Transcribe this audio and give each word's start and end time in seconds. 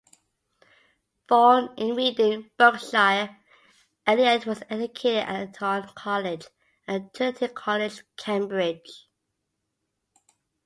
Born 1.27 1.75
in 1.77 1.95
Reading, 1.95 2.49
Berkshire, 2.57 3.37
Elliott 4.07 4.47
was 4.47 4.63
educated 4.67 5.29
at 5.29 5.49
Eton 5.49 5.89
College 5.93 6.47
and 6.87 7.13
Trinity 7.13 7.47
College, 7.49 8.01
Cambridge. 8.17 9.05